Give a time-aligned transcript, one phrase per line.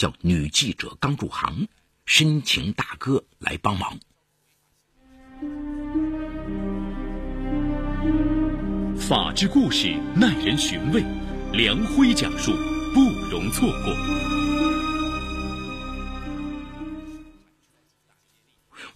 [0.00, 1.68] 叫女记者刚入行，
[2.06, 4.00] 深情大哥来帮忙。
[8.98, 11.04] 法治故事耐人寻味，
[11.52, 12.52] 梁辉讲述
[12.94, 13.94] 不容错过。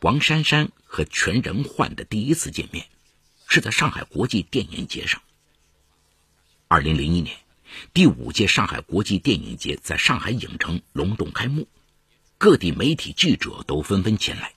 [0.01, 2.87] 王珊珊和全仁焕的第一次见面，
[3.47, 5.21] 是在上海国际电影节上。
[6.69, 7.37] 二零零一年，
[7.93, 11.69] 第五届上海国际电影节在上海影城隆重开幕，
[12.39, 14.53] 各地媒体记者都纷纷前来。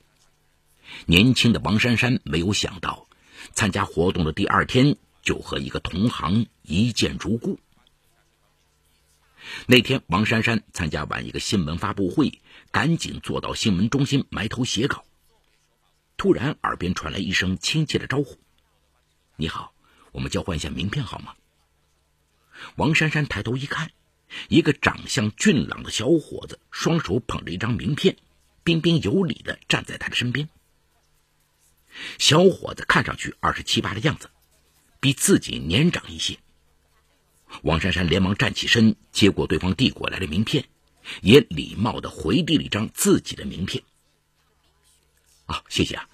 [1.06, 3.08] 年轻的王珊珊没有想到，
[3.54, 4.98] 参加活动的第二天。
[5.24, 7.60] 就和一个同行一见如故。
[9.66, 12.40] 那天，王珊珊参加完一个新闻发布会，
[12.72, 15.04] 赶紧坐到新闻中心埋头写稿。
[16.16, 18.38] 突然，耳边传来一声亲切的招呼
[19.36, 19.74] ：“你好，
[20.14, 21.34] 我们交换一下名片好吗？”
[22.76, 23.92] 王珊珊抬头一看，
[24.50, 28.18] 一个长相俊朗的小伙子双手捧着一张名片，
[28.64, 30.50] 彬彬有礼的站在他的身边。
[32.18, 34.30] 小伙子看上去二十七八的样子。
[35.00, 36.40] 比自己年长一些，
[37.62, 40.66] 王珊珊连忙站起身，接过对方递过来的名片，
[41.22, 43.84] 也礼貌的回递了一张自己的名片。
[45.46, 46.10] 啊，谢谢啊，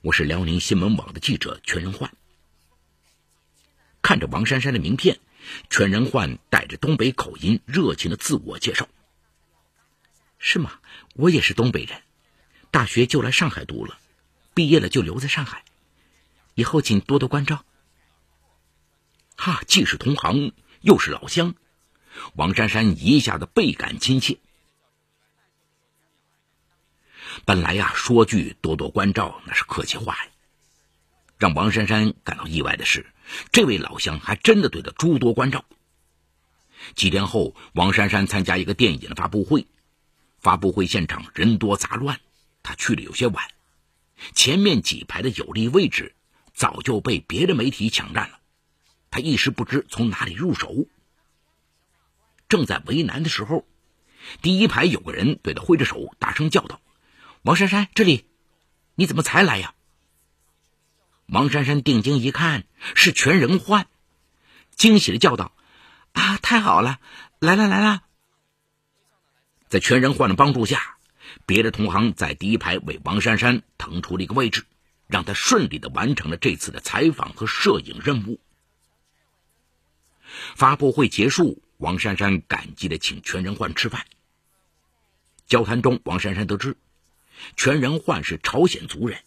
[0.00, 2.14] 我是辽宁新闻网的记者全仁焕。
[4.00, 5.18] 看着王珊珊的名片，
[5.70, 8.88] 全仁焕带着东北口音，热情的自我介绍。
[10.38, 10.78] 是吗？
[11.14, 12.02] 我也是东北人，
[12.70, 13.98] 大学就来上海读了，
[14.52, 15.64] 毕业了就留在上海，
[16.54, 17.64] 以后请多多关照。
[19.36, 21.54] 哈，既是同行，又是老乡，
[22.34, 24.38] 王珊珊一下子倍感亲切。
[27.44, 30.30] 本来呀，说句多多关照那是客气话呀。
[31.38, 33.06] 让王珊珊感到意外的是，
[33.52, 35.64] 这位老乡还真的对他诸多关照。
[36.94, 39.66] 几天后，王珊珊参加一个电影的发布会，
[40.38, 42.20] 发布会现场人多杂乱，
[42.62, 43.48] 他去的有些晚，
[44.34, 46.14] 前面几排的有利位置
[46.52, 48.38] 早就被别的媒体抢占了。
[49.10, 50.86] 他一时不知从哪里入手，
[52.48, 53.66] 正在为难的时候，
[54.42, 56.82] 第一排有个人对他挥着手，大声叫道
[57.42, 58.26] ：“王珊珊，这里，
[58.94, 59.74] 你怎么才来呀？”
[61.26, 62.64] 王珊珊定睛一看，
[62.94, 63.86] 是全仁焕，
[64.76, 65.52] 惊喜的叫道
[66.12, 67.00] ：“啊，太好了，
[67.38, 68.02] 来了来了！”
[69.68, 70.96] 在全仁焕的帮助下，
[71.46, 74.64] 别的同行在第一排为王珊珊腾出了一个位置，
[75.06, 78.38] 让他顺利的完成了这次的采访和摄影任务。
[80.54, 84.04] 发布会结束，王珊珊感激的请全仁焕吃饭。
[85.46, 86.76] 交谈中，王珊珊得知，
[87.56, 89.20] 全仁焕是朝鲜族人，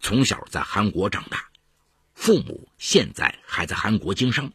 [0.00, 1.48] 从小在韩国长大，
[2.14, 4.52] 父母现在还在韩国经商。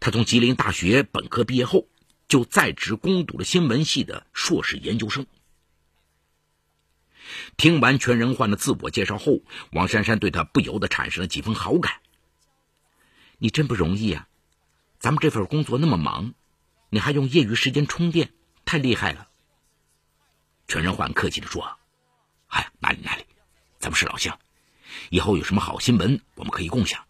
[0.00, 1.86] 他从吉林大学本科毕业后，
[2.28, 5.26] 就在职攻读了新闻系的硕士研究生。
[7.56, 9.40] 听完全仁焕的自我介绍后，
[9.72, 12.00] 王珊珊对他不由得产生了几分好感。
[13.38, 14.28] 你真不容易啊！
[14.98, 16.32] 咱们这份工作那么忙，
[16.88, 18.32] 你还用业余时间充电，
[18.64, 19.28] 太厉害了。
[20.66, 21.76] 全仁焕客气的说
[22.48, 23.25] ：“哎，哪里哪里，
[23.78, 24.38] 咱们是老乡，
[25.10, 27.04] 以后有什么好新闻，我们可以共享。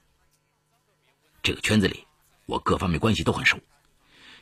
[1.42, 2.06] 这个圈子里，
[2.46, 3.58] 我各方面关系都很熟，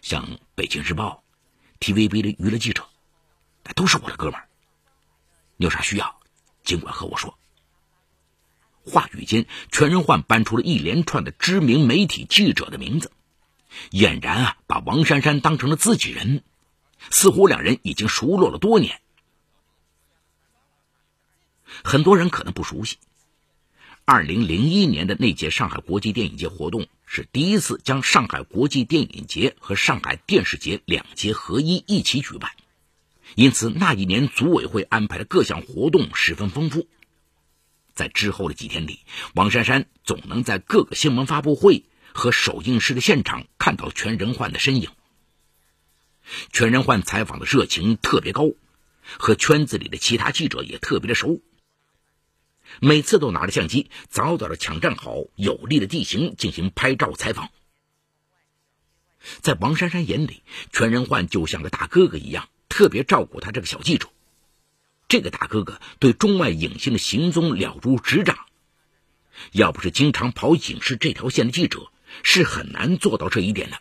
[0.00, 1.22] 像北京日报、
[1.80, 2.88] TVB 的娱乐记者，
[3.62, 4.48] 那都是我的哥们儿。
[5.56, 6.20] 你有啥需要，
[6.64, 7.38] 尽管和我说。”
[8.86, 13.12] 话语间，全仁焕搬出了一连串的知名媒体记者的名字。
[13.90, 16.42] 俨然啊，把王珊珊当成了自己人，
[17.10, 19.00] 似乎两人已经熟络了多年。
[21.82, 22.96] 很多人可能不熟悉，
[24.04, 32.52] 二零零一年的那届上海国际电影节活动是第一次将上海国际电影节和上海电视节两节合一一起举办，
[33.34, 36.86] 因此那一年组委会安排的各项活动十分丰富。
[37.94, 39.00] 在之后的几天里，
[39.34, 41.84] 王珊珊总能在各个新闻发布会。
[42.16, 44.88] 和首映式的现场看到全仁焕的身影。
[46.52, 48.52] 全仁焕采访的热情特别高，
[49.18, 51.42] 和圈子里的其他记者也特别的熟。
[52.80, 57.50] 每次都拿着相机，早早的抢占好有利的地形进行拍照采访。
[59.40, 60.42] 在王珊珊眼里，
[60.72, 64.08] 全仁焕就像个大哥哥一样，特别照顾他这个小记者。
[65.08, 68.38] 这个大哥哥对中外影星的行踪了如指掌，
[69.52, 71.90] 要不是经常跑影视这条线的记者。
[72.22, 73.80] 是很难做到这一点的。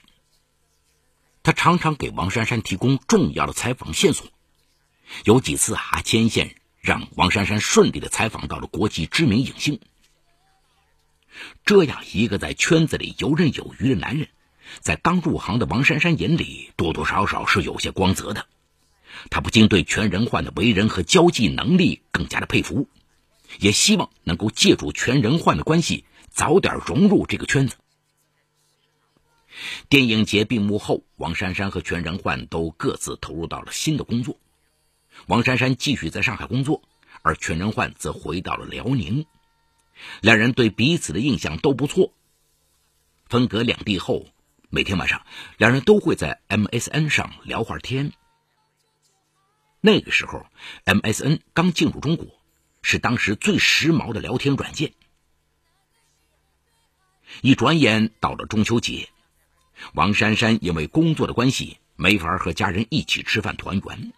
[1.44, 4.28] 他常常给王珊珊提供重要的采访线索，
[5.24, 9.80] 有几次还牵线让王珊珊顺利的采访到了国际知名影星。
[11.64, 14.28] 这样一个在圈子里游刃有余的男人，
[14.82, 18.48] 在刚入行的王珊珊眼里，多多少少是有些光泽的。
[19.30, 22.90] 他不禁对全仁焕的为人和交际能力更加的佩服，
[23.60, 27.78] 也希望能够借助全仁焕的关系早点融入这个圈子。
[29.88, 34.38] 电影节闭幕后，王珊珊和全仁焕都各自投入到了新的工作。
[35.28, 36.82] 王珊珊继续在上海工作，
[37.22, 39.26] 而全仁焕则回到了辽宁。
[40.22, 42.14] 两人对彼此的印象都不错。
[43.28, 44.28] 分隔两地后，
[44.70, 45.26] 每天晚上，
[45.58, 48.12] 两人都会在 MSN 上聊会儿天。
[49.82, 50.46] 那个时候
[50.86, 52.28] ，MSN 刚进入中国，
[52.82, 54.94] 是当时最时髦的聊天软件。
[57.42, 59.10] 一转眼到了中秋节，
[59.94, 64.14] 王珊珊因为工作的关系，没法和家人一起吃饭团圆。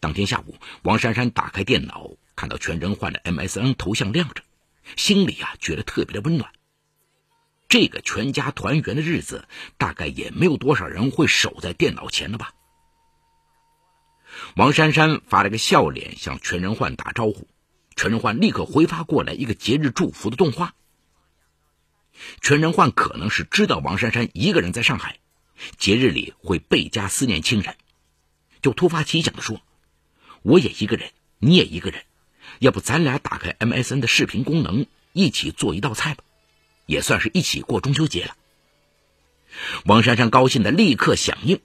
[0.00, 4.42] 当天下午，王珊珊打开电脑，看到全仁焕的 MSN 头像亮着，
[4.96, 6.50] 心里啊觉得特别的温暖。
[7.68, 12.52] 这个全家团圆的日子，大概也没有多少人会守在电脑前了吧。
[14.56, 17.46] 王珊珊发了个笑脸向全仁焕打招呼，
[17.94, 20.74] 全仁焕立刻回发过来一个节日祝福的动画。
[22.40, 25.18] 全仁焕可能是知道王珊珊一个人在上海，
[25.76, 27.76] 节日里会倍加思念亲人，
[28.62, 29.60] 就突发奇想的说
[30.42, 32.02] ：“我也一个人，你也一个人，
[32.60, 36.24] 要不咱俩打开 MSN 的视频功能，一起做一道菜吧。”
[36.86, 38.36] 也算是一起过中秋节了。
[39.84, 41.60] 王珊珊高兴的立刻响应，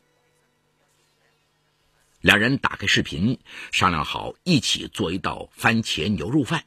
[2.21, 3.39] 两人打开视频，
[3.71, 6.65] 商量好一起做一道番茄牛肉饭。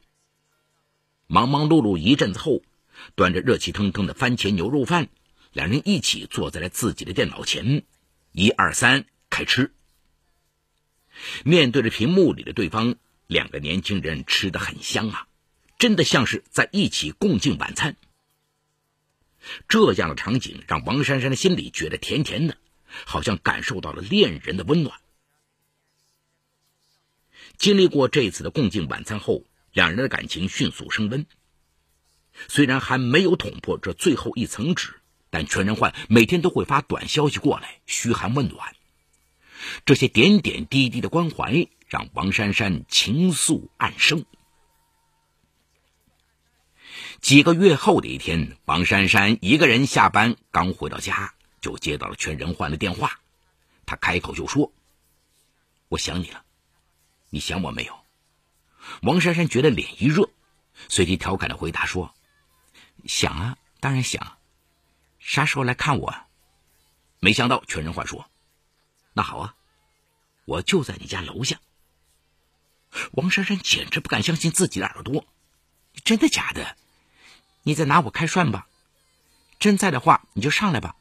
[1.27, 2.61] 忙忙碌碌一阵子后，
[3.15, 5.07] 端着热气腾腾的番茄牛肉饭，
[5.53, 7.83] 两人一起坐在了自己的电脑前，
[8.33, 9.71] 一二三，开吃。
[11.43, 12.95] 面对着屏幕里的对方，
[13.27, 15.27] 两个年轻人吃的很香啊，
[15.77, 17.95] 真的像是在一起共进晚餐。
[19.67, 22.57] 这样的场景让王珊珊的心里觉得甜甜的，
[23.05, 24.99] 好像感受到了恋人的温暖。
[27.57, 29.43] 经历过这次的共进晚餐后，
[29.73, 31.25] 两人的感情迅速升温。
[32.47, 38.75] 虽然还没有捅破这最后一层纸，但全仁焕每天都会发短消息过来嘘寒问暖。
[39.85, 44.25] 这些点点滴滴的关怀让王珊珊情愫暗生。
[47.21, 53.19] 几个月后的一天，王珊珊一个人下班，刚回到家，就接到了全仁焕的电话。
[53.85, 54.71] 他开口就说
[55.89, 56.45] ：“我想你了，
[57.29, 57.93] 你想我没有？”
[59.03, 60.29] 王珊珊觉得脸一热，
[60.87, 62.13] 随即调侃的回答说
[63.05, 64.37] ：“想啊，当然想。
[65.19, 66.15] 啥时候来看我？”
[67.19, 68.29] 没想到全仁焕说
[69.13, 69.55] ：“那好啊，
[70.45, 71.59] 我就在你家楼下。”
[73.11, 75.25] 王珊珊简直不敢相信自己的耳朵，
[76.03, 76.75] 真的假的？
[77.63, 78.67] 你再拿我开涮吧，
[79.59, 80.95] 真在的话你就上来吧。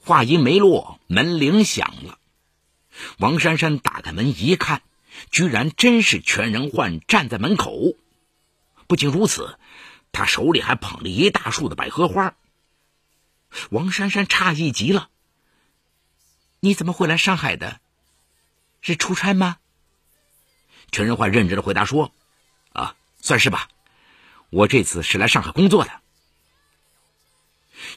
[0.00, 2.18] 话音没落，门铃响了。
[3.18, 4.82] 王珊珊打开门一看，
[5.30, 7.94] 居然真是全仁焕站在门口。
[8.88, 9.58] 不仅如此，
[10.10, 12.34] 他手里还捧着一大束的百合花。
[13.70, 15.10] 王珊珊诧异极了
[16.64, 17.80] ：“你怎么会来上海的？
[18.82, 19.56] 是出差吗？”
[20.92, 22.12] 全仁焕认真的回答说
[22.72, 23.68] ：“啊，算是吧。”
[24.48, 25.90] 我这次是来上海工作的。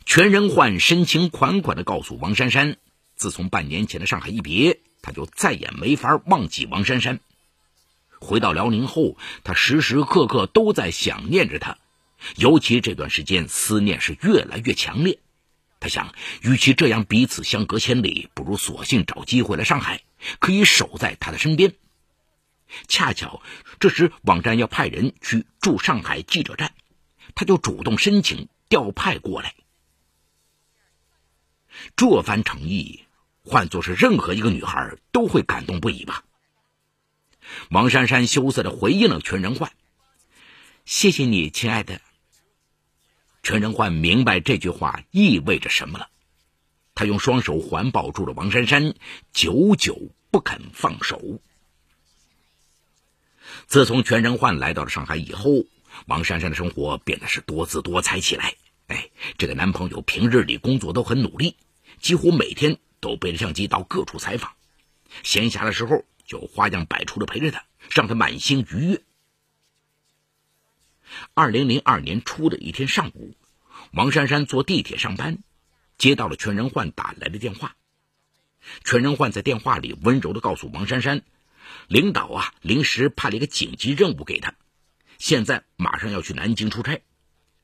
[0.05, 2.77] 全仁焕深情款款的告诉王珊珊，
[3.15, 7.19] 自从半年前的上海一别，他就再也没法忘记王珊珊。
[8.19, 11.77] 回到辽宁后，他时时刻刻都在想念着她，
[12.37, 15.19] 尤其这段时间思念是越来越强烈。
[15.79, 20.03] 他想，与其这样彼此相隔千里，不如索性找机会来上海，
[20.39, 21.75] 可以守在他的身边。
[22.87, 23.41] 恰巧
[23.79, 26.73] 这时网站要派人去驻上海记者站，
[27.35, 29.53] 他就主动申请调派过来。
[31.95, 33.03] 这番诚意，
[33.43, 36.23] 换作是任何一个女孩都会感动不已吧。
[37.69, 39.71] 王珊珊羞涩的回应了全仁焕
[40.85, 42.01] ：“谢谢你，亲爱的。”
[43.45, 46.09] 全仁焕明白这句话意味着什么了，
[46.95, 48.95] 他用双手环抱住了王珊珊，
[49.33, 49.95] 久久
[50.31, 51.39] 不肯放手。
[53.67, 55.63] 自从全仁焕来到了上海以后，
[56.07, 58.55] 王珊珊的生活变得是多姿多彩起来。
[58.87, 61.55] 哎，这个男朋友平日里工作都很努力，
[62.01, 64.53] 几乎每天都背着相机到各处采访，
[65.21, 69.01] 闲暇的时候就花样百出的陪着他，让他满心愉悦。
[71.33, 73.35] 二零零二年初的一天上午，
[73.91, 75.39] 王珊珊坐地铁上班，
[75.97, 77.75] 接到了全仁焕打来的电话。
[78.83, 81.21] 全仁焕在电话里温柔的告诉王珊珊。
[81.87, 84.53] 领导啊，临时派了一个紧急任务给他，
[85.17, 87.01] 现在马上要去南京出差，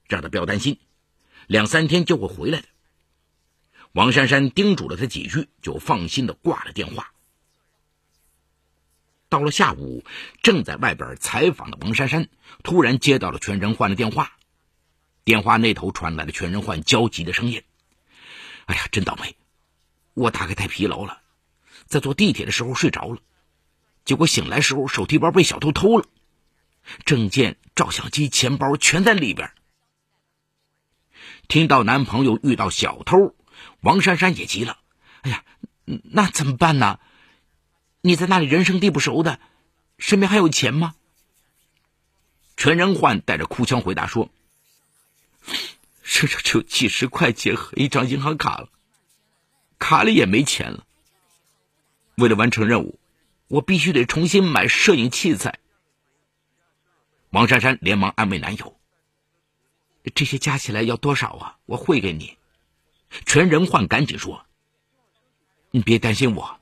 [0.07, 0.79] 让他不要担心，
[1.45, 2.67] 两三天就会回来的。
[3.91, 7.13] 王珊珊叮嘱了他几句，就放心的挂了电话。
[9.31, 10.03] 到了下午，
[10.43, 12.27] 正在外边采访的王珊珊
[12.63, 14.33] 突然接到了全仁焕的电话，
[15.23, 17.63] 电话那头传来了全仁焕焦急的声音
[18.67, 19.37] ：“哎呀，真倒霉！
[20.15, 21.21] 我大概太疲劳了，
[21.85, 23.19] 在坐地铁的时候睡着了，
[24.03, 26.05] 结果醒来时候手提包被小偷偷了，
[27.05, 29.53] 证件、照相机、钱包全在里边。”
[31.47, 33.33] 听到男朋友遇到小偷，
[33.79, 34.79] 王珊珊也急了
[35.23, 35.45] ：“哎呀，
[35.85, 36.99] 那怎么办呢？”
[38.01, 39.39] 你在那里人生地不熟的，
[39.99, 40.95] 身边还有钱吗？
[42.57, 44.31] 全仁焕带着哭腔回答说
[46.01, 48.69] ：“身上只有几十块钱和一张银行卡了，
[49.77, 50.85] 卡里也没钱了。
[52.15, 52.99] 为了完成任务，
[53.47, 55.59] 我必须得重新买摄影器材。”
[57.29, 58.79] 王珊珊连忙安慰男友
[60.15, 61.57] ：“这些加起来要多少啊？
[61.65, 62.37] 我会给你。”
[63.27, 64.45] 全仁焕赶紧说
[65.69, 66.59] ：“你别担心我。”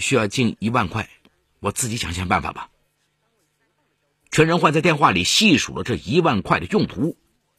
[0.00, 1.08] 需要近一万块，
[1.60, 2.70] 我自己想想办法吧。
[4.30, 7.16] 全仁焕在电话里细数了这一万块的用途，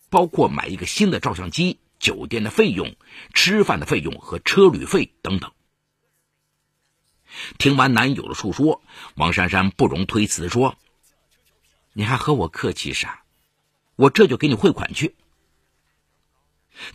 [0.09, 2.95] 包括买一个新的照相机、酒店的费用、
[3.33, 5.51] 吃饭的费用和车旅费等等。
[7.57, 8.81] 听完男友的述说，
[9.15, 10.77] 王珊珊不容推辞的说
[11.93, 13.23] ：“你还和我客气啥？
[13.95, 15.15] 我这就给你汇款去。”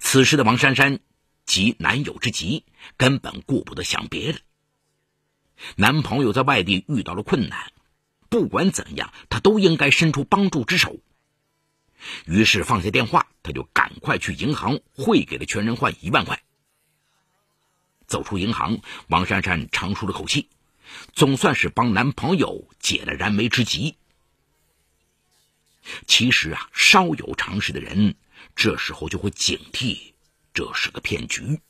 [0.01, 1.01] 此时的王珊珊
[1.45, 2.65] 急男友之急，
[2.97, 4.41] 根本顾不得想别的。
[5.77, 7.73] 男朋友在外地遇到了困难，
[8.29, 10.99] 不管怎样，他都应该伸出帮助之手。
[12.27, 16.43] 于是放下电话，他就赶快去银行汇给了全仁焕一万块。
[18.07, 20.49] 走出银行，王珊珊长舒了口气，
[21.13, 23.97] 总算是帮男朋友解了燃眉之急。
[26.07, 28.17] 其实啊，稍有常识的人，
[28.55, 30.13] 这时候就会警惕，
[30.53, 31.61] 这是个骗局。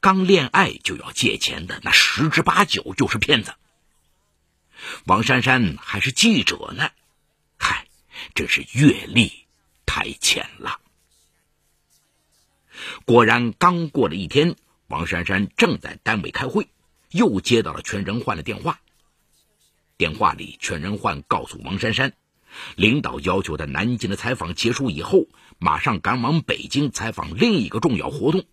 [0.00, 3.54] 刚恋爱就要借钱的，那十之八九就是骗子。
[5.06, 6.90] 王珊珊还是记者呢，
[7.58, 7.88] 嗨，
[8.34, 9.46] 真是阅历
[9.86, 10.80] 太浅了。
[13.04, 14.54] 果然，刚过了一天，
[14.86, 16.68] 王珊珊正在单位开会，
[17.10, 18.80] 又接到了全仁焕的电话。
[19.96, 22.12] 电话里，全仁焕告诉王珊珊，
[22.76, 25.26] 领导要求在南京的采访结束以后，
[25.58, 28.44] 马上赶往北京采访另一个重要活动。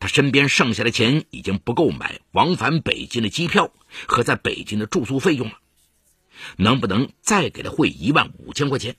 [0.00, 3.70] 他身边剩下的钱已经不够买往返北京的机票
[4.08, 5.58] 和在北京的住宿费用了，
[6.56, 8.96] 能不能再给他汇一万五千块钱？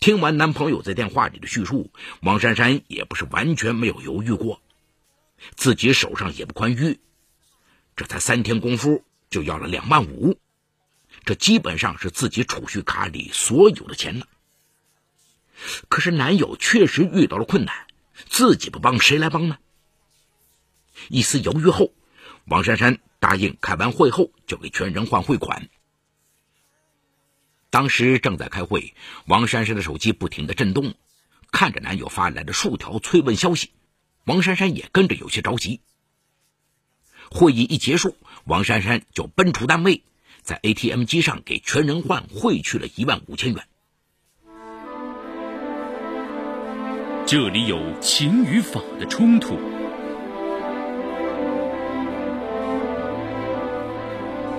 [0.00, 4.62] 听完男朋友在电话里的叙述，王珊珊也不是完全没有犹豫过，
[5.54, 6.98] 自己手上也不宽裕，
[7.94, 10.38] 这才三天功夫就要了两万五，
[11.26, 14.26] 这基本上是自己储蓄卡里所有的钱了。
[15.90, 17.86] 可是男友确实遇到了困难，
[18.30, 19.58] 自己不帮谁来帮呢？
[21.08, 21.92] 一丝犹豫后，
[22.46, 25.68] 王珊珊答应开完会后就给全仁焕汇款。
[27.70, 28.94] 当时正在开会，
[29.26, 30.94] 王珊珊的手机不停的震动，
[31.50, 33.70] 看着男友发来的数条催问消息，
[34.24, 35.80] 王珊珊也跟着有些着急。
[37.30, 40.02] 会议一结束，王珊珊就奔出单位，
[40.42, 43.66] 在 ATM 机上给全仁焕汇去了一万五千元。
[47.26, 49.58] 这里有情与法的冲突。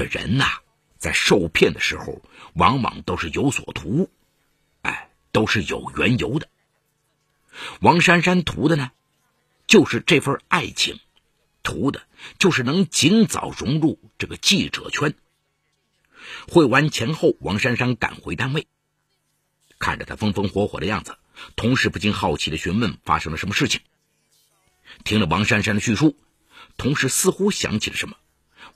[0.00, 0.46] 这人呐，
[0.96, 2.22] 在受骗的时候，
[2.54, 4.10] 往往都是有所图，
[4.80, 6.48] 哎，都是有缘由的。
[7.82, 8.92] 王珊珊图的呢，
[9.66, 10.98] 就是这份爱情，
[11.62, 12.00] 图的
[12.38, 15.14] 就是能尽早融入这个记者圈。
[16.48, 18.68] 会完前后，王珊珊赶回单位，
[19.78, 21.18] 看着他风风火火的样子，
[21.56, 23.82] 同事不禁好奇的询问发生了什么事情。
[25.04, 26.16] 听了王珊珊的叙述，
[26.78, 28.16] 同事似乎想起了什么，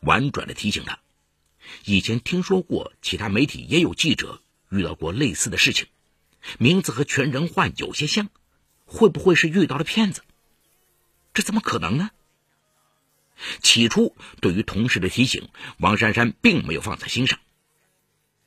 [0.00, 0.98] 婉转的提醒他。
[1.86, 5.86] 以前听说过，其他媒体也有记者遇到过类似的事情，
[6.58, 8.30] 名字和全仁焕有些像，
[8.86, 10.22] 会不会是遇到了骗子？
[11.34, 12.10] 这怎么可能呢？
[13.60, 15.48] 起初，对于同事的提醒，
[15.78, 17.38] 王珊珊并没有放在心上。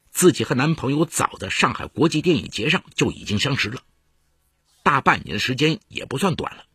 [0.09, 3.83] 自己和男朋友早在上海国际电影节上就已经相识了，
[4.81, 6.65] 大半年的时间也不算短了。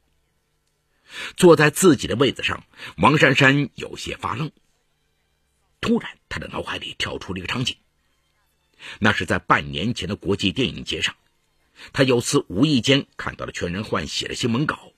[1.37, 2.65] 坐在自己的位子上，
[2.99, 4.53] 王珊珊有些发愣。
[5.83, 7.77] 突然，他的脑海里跳出了一个场景，
[9.01, 11.17] 那是在半年前的国际电影节上，
[11.93, 14.93] 他有次无意间看到了全仁焕写的新闻稿。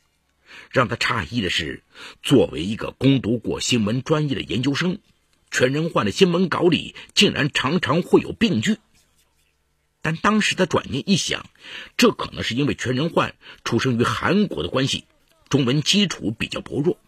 [0.70, 1.82] 让他诧异的是，
[2.22, 4.98] 作为一个攻读过新闻专业的研究生，
[5.50, 8.76] 全仁焕的新闻稿里竟然常常会有病句。
[10.02, 11.46] 但当时他转念一想，
[11.96, 15.06] 这可能是因为全仁焕出生于韩国的关系，
[15.48, 16.98] 中文基础比较薄弱。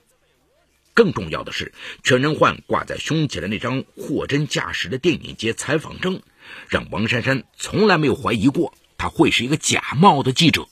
[0.96, 1.72] 更重要的是，
[2.02, 6.22] 全仁焕挂在胸前的那张货真价实的电影节采访证，
[6.68, 10.66] 让王珊珊从来没有怀疑过他会是一个假冒的记者。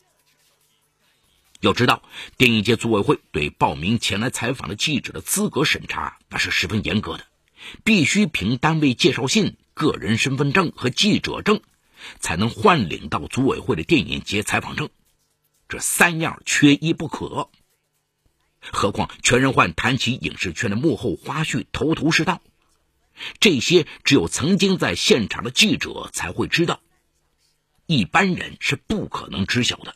[1.61, 2.03] 要知道，
[2.37, 7.27] 电影节组委会对报名前来采访的记者的资格审查那是十分严格的，
[7.85, 11.61] 必须凭单位介绍信、个人身份证和记者证。
[12.21, 14.91] 才能换领到组委会的电影节采访证，
[15.71, 17.49] 这三样缺一不可。
[18.73, 22.41] 何况全仁焕谈起影视圈的幕后花絮，头头是道，
[23.41, 26.81] 这些只有曾经在现场的记者才会知道，
[27.87, 29.95] 一般人是不可能知晓的。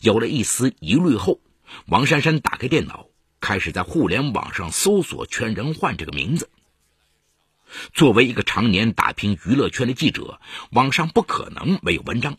[0.00, 1.40] 有了一丝疑虑后，
[1.86, 3.08] 王珊珊打开电脑，
[3.40, 6.48] 开始在互联网上搜索全仁焕这个名字。
[7.92, 12.38] 作为一个常年打拼娱乐圈的记者，网上不可能没有文章。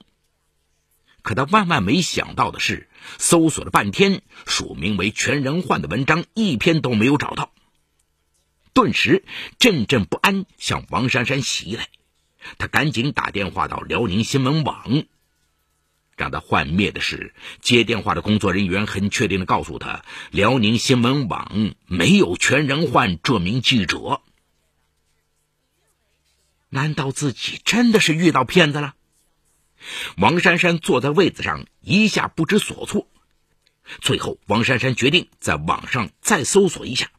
[1.27, 7.51] 可他万万没想到的是，搜索了半天，署名为全仁焕的文章一篇都没有找到。
[8.72, 9.25] 顿时，
[9.60, 11.89] 阵阵不安向王珊珊袭来。
[12.57, 15.03] 他赶紧打电话到辽宁新闻网，
[16.15, 24.22] 让他幻灭的是，接电话的工作人员很确定的告诉他，辽宁新闻网没有全仁焕这名记者。
[26.69, 28.93] 难道自己真的是遇到骗子了？
[30.17, 33.07] 王珊珊坐在位子上，一下不知所措。
[34.01, 37.10] 最后，王珊珊决定在网上再搜索一下。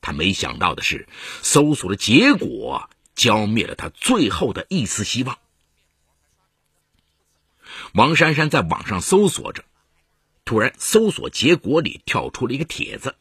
[0.00, 1.08] 她没想到的是，
[1.42, 5.38] 搜索的结果浇灭了她最后的一丝希望。
[7.94, 9.64] 王珊珊在网上搜索着，
[10.44, 13.16] 突然，搜索结果里跳出了一个帖子，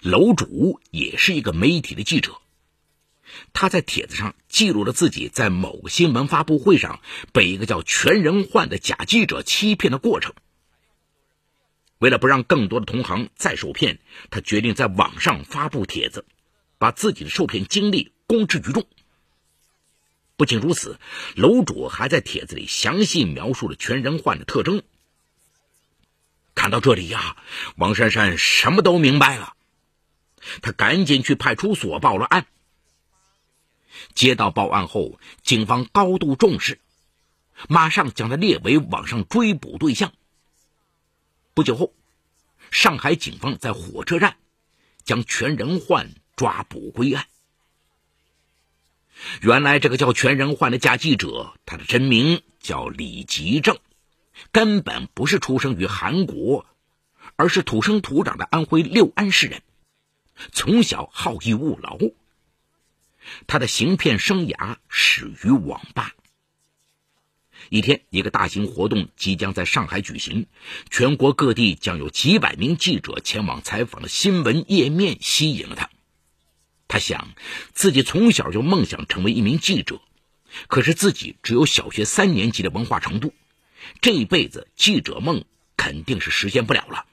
[0.00, 2.40] 楼主也是一个媒体的记者。
[3.52, 7.00] 他在帖子上记录了自己在某个新闻发布会上
[7.32, 10.34] 被一个叫全仁焕的假记者欺骗的过程。
[11.98, 13.98] 为了不让更多的同行再受骗，
[14.30, 16.24] 他决定在网上发布帖子，
[16.78, 18.86] 把自己的受骗经历公之于众。
[20.36, 20.98] 不仅如此，
[21.36, 24.82] 楼主还在帖子里详细描述了全仁焕的特征。
[26.56, 27.36] 看到这里呀，
[27.76, 29.54] 王珊珊什么都明白了，
[30.60, 32.46] 她赶紧去派出所报了案。
[34.14, 36.80] 接到报案后，警方高度重视，
[37.68, 40.12] 马上将他列为网上追捕对象。
[41.54, 41.92] 不久后，
[42.70, 44.36] 上海警方在火车站
[45.04, 47.26] 将全仁焕抓捕归案。
[49.40, 53.78] 原来，这个叫全仁焕的假记者，他的真名叫李吉正，
[54.50, 56.66] 根本不是出生于韩国，
[57.36, 59.62] 而是土生土长的安徽六安市人，
[60.52, 61.96] 从小好逸恶劳。
[63.46, 66.14] 他的行骗生涯始于网吧。
[67.70, 70.46] 一天，一个大型活动即将在上海举行，
[70.90, 75.88] 全国各地将有几百名记者前往采访的新闻页面吸引了他。
[76.88, 77.34] 他想，
[77.72, 80.00] 自己从小就梦想成为一名记者，
[80.68, 83.32] 可是自己只有小学三年级的文化程度，
[84.02, 85.44] 这一辈子记者梦
[85.76, 87.06] 肯定是实现不了了。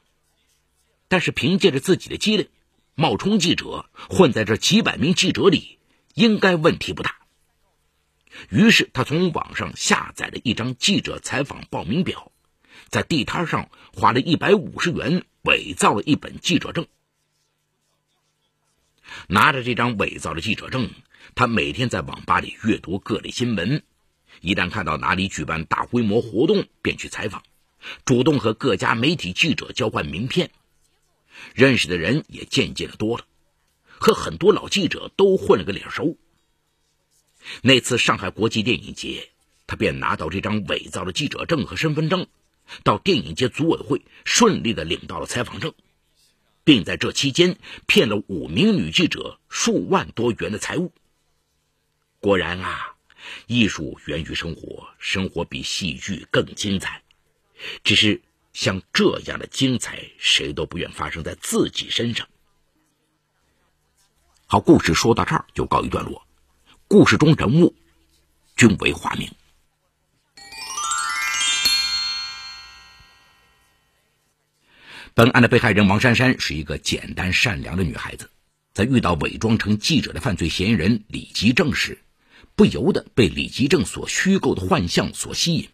[1.08, 2.50] 但是凭借着自己的机灵，
[2.96, 5.78] 冒充记者，混在这几百名记者里。
[6.14, 7.16] 应该问题不大。
[8.50, 12.32] 于是他从网上下载了一张记者采访报名表，
[12.90, 16.88] 在地摊上花了一百五十元伪造了一本记者证。
[19.28, 20.90] 拿着这张伪造的记者证，
[21.36, 23.84] 他每天在网吧里阅读各类新闻，
[24.40, 27.44] 一旦看到哪里举办大规模活动，便去采访，
[28.06, 30.52] 主动和各家媒体记者交换名片，
[31.54, 33.26] 认识的人也渐渐的多了。
[34.02, 36.18] 和很多老记者都混了个脸熟。
[37.62, 39.30] 那次上海国际电影节，
[39.68, 42.26] 他便拿到这张伪造的记者证和身份证，
[42.84, 45.76] 到电影节组委会顺利的领到了采访证，
[46.64, 50.92] 并在这期间骗了五名女记者数万多元的财物。
[52.20, 52.96] 果然啊，
[53.46, 57.04] 艺术源于生活，生活比戏剧更精彩。
[57.84, 58.20] 只是
[58.52, 62.28] 像这样的精彩，谁都不愿发生在自己身上。
[64.52, 66.28] 好，故事说到这儿就告一段落。
[66.90, 67.74] 故事中人物
[68.58, 69.32] 均为化名。
[75.14, 78.30] 本案的被害人王珊珊是一个简单善良的女孩子，
[78.74, 82.04] 在遇到伪装成记者的犯罪嫌疑人李吉正时，
[82.58, 85.70] 不由得被李吉正所虚构的幻象所吸引。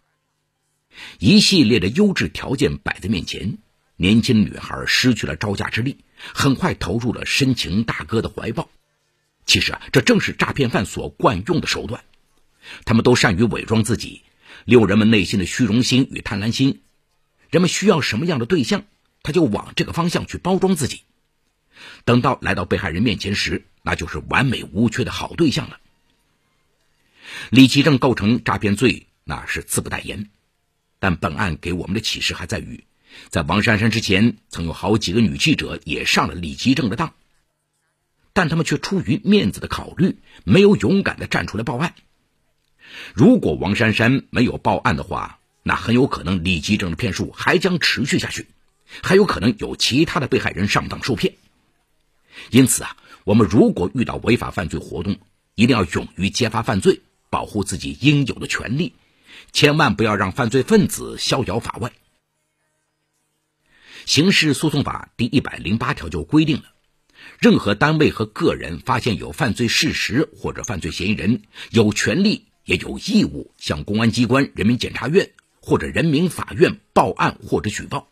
[1.18, 3.58] 一系列的优质条件摆在面前，
[3.96, 5.98] 年轻女孩失去了招架之力，
[6.34, 8.68] 很快投入了深情大哥的怀抱。
[9.46, 12.04] 其实啊，这正是诈骗犯所惯用的手段。
[12.84, 14.22] 他们都善于伪装自己，
[14.64, 16.82] 利用人们内心的虚荣心与贪婪心。
[17.50, 18.84] 人们需要什么样的对象？
[19.22, 21.02] 他就往这个方向去包装自己，
[22.04, 25.80] 等到来到被害人面前时，那就是完美无缺的好对象了。
[27.50, 30.30] 李奇正构成诈骗罪，那是自不待言。
[30.98, 32.84] 但本案给我们的启示还在于，
[33.28, 37.14] 在王珊珊之前，曾有好几个女记者也上了李吉正的当，
[38.32, 41.94] 但他们却出于面子的考虑，没有勇敢的站出来报案。
[43.14, 48.46] 如果王珊珊没有报案的话，那很有可能李吉正的骗术还将持续下去。
[49.02, 51.34] 还有可能有其他的被害人上当受骗，
[52.50, 55.18] 因此啊，我们如果遇到违法犯罪活动，
[55.54, 58.94] 一定要勇于揭发犯罪，保护自己应有的权利，
[59.52, 61.92] 千万不要让犯罪分子逍遥法外。
[64.08, 66.62] 刑事诉讼法第一百零八条就规定了，
[67.40, 71.42] 任何单位和个人发现有犯罪事实或者犯罪嫌疑人，
[71.72, 78.08] 有权利也有义务向公安机关、人民检察院或者人民法院报案或者举报。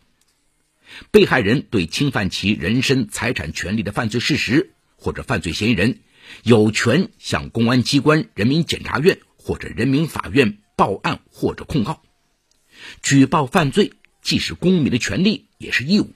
[1.09, 6.01] 被害人对侵犯其人身财产权利的犯罪事实或者犯罪嫌疑人，
[6.43, 12.03] 有权向公安机关、人民检察院或者人民法院报案或者控告。
[13.01, 16.09] 举报犯罪既是公民的权利，也是义务。